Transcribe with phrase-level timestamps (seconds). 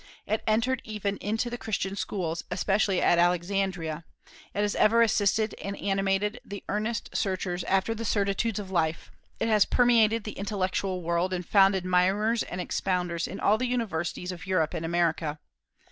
[0.25, 4.03] It entered even into the Christian schools, especially at Alexandria;
[4.51, 9.47] it has ever assisted and animated the earnest searchers after the certitudes of life; it
[9.47, 14.47] has permeated the intellectual world, and found admirers and expounders in all the universities of
[14.47, 15.37] Europe and America.